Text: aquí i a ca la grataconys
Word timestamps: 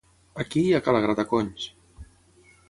aquí 0.43 0.63
i 0.69 0.71
a 0.77 0.79
ca 0.87 0.95
la 0.97 1.01
grataconys 1.03 1.69